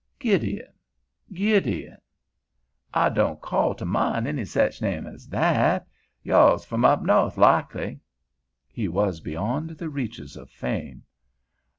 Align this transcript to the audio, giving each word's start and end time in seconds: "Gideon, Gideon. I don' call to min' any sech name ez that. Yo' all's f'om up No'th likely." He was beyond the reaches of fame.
"Gideon, 0.17 0.73
Gideon. 1.31 1.99
I 2.91 3.09
don' 3.09 3.35
call 3.37 3.75
to 3.75 3.85
min' 3.85 4.25
any 4.25 4.45
sech 4.45 4.81
name 4.81 5.05
ez 5.05 5.27
that. 5.27 5.87
Yo' 6.23 6.35
all's 6.39 6.65
f'om 6.65 6.83
up 6.83 7.03
No'th 7.03 7.37
likely." 7.37 7.99
He 8.67 8.87
was 8.87 9.19
beyond 9.19 9.77
the 9.77 9.89
reaches 9.89 10.35
of 10.35 10.49
fame. 10.49 11.03